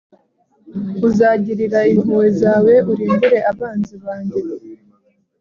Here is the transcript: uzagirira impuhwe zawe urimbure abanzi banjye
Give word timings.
uzagirira 1.07 1.79
impuhwe 1.93 2.27
zawe 2.41 2.73
urimbure 2.91 3.39
abanzi 3.51 3.95
banjye 4.03 4.41